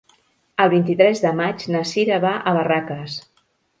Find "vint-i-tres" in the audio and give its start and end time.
0.73-1.21